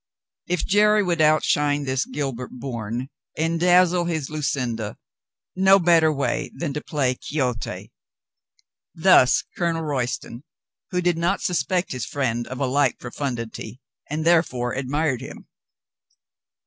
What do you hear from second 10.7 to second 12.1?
who did not suspect his